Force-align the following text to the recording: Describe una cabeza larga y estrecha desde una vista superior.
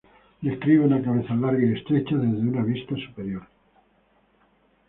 Describe 0.41 0.79
una 0.83 0.99
cabeza 0.99 1.35
larga 1.35 1.63
y 1.63 1.73
estrecha 1.73 2.15
desde 2.17 2.39
una 2.41 2.63
vista 2.63 2.95
superior. 3.05 3.43